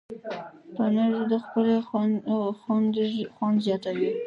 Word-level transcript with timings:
پنېر 0.75 1.13
د 1.29 1.31
پخلي 1.43 1.77
خوند 3.37 3.57
زیاتوي. 3.65 4.09